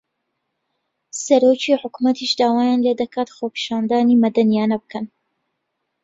[1.23, 5.05] سەرۆکی حکوومەتیش داوایان لێ دەکات خۆپیشاندانی مەدەنییانە بکەن